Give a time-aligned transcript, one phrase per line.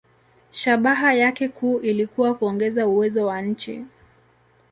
[0.51, 3.85] Shabaha yake kuu ilikuwa kuongeza uwezo wa nchi.